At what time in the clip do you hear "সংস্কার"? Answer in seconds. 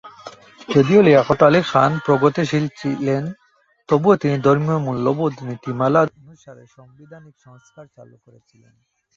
7.45-7.85